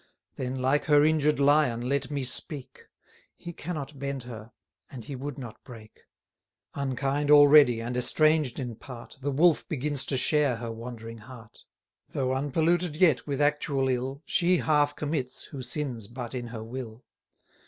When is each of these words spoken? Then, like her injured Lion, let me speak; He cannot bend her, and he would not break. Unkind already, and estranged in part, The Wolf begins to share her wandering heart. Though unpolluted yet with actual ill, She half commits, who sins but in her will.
Then, 0.35 0.55
like 0.59 0.85
her 0.85 1.05
injured 1.05 1.39
Lion, 1.39 1.87
let 1.87 2.09
me 2.09 2.23
speak; 2.23 2.87
He 3.35 3.53
cannot 3.53 3.99
bend 3.99 4.23
her, 4.23 4.51
and 4.89 5.05
he 5.05 5.15
would 5.15 5.37
not 5.37 5.63
break. 5.63 6.05
Unkind 6.73 7.29
already, 7.29 7.81
and 7.81 7.95
estranged 7.95 8.57
in 8.57 8.77
part, 8.77 9.17
The 9.21 9.29
Wolf 9.29 9.69
begins 9.69 10.03
to 10.05 10.17
share 10.17 10.55
her 10.55 10.71
wandering 10.71 11.19
heart. 11.19 11.65
Though 12.09 12.33
unpolluted 12.33 12.95
yet 12.95 13.27
with 13.27 13.39
actual 13.41 13.89
ill, 13.89 14.23
She 14.25 14.57
half 14.57 14.95
commits, 14.95 15.43
who 15.43 15.61
sins 15.61 16.07
but 16.07 16.33
in 16.33 16.47
her 16.47 16.63
will. 16.63 17.03